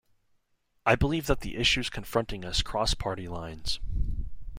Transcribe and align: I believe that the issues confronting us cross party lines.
I 0.83 0.95
believe 0.95 1.27
that 1.27 1.41
the 1.41 1.57
issues 1.57 1.91
confronting 1.91 2.43
us 2.43 2.63
cross 2.63 2.95
party 2.95 3.27
lines. 3.27 3.79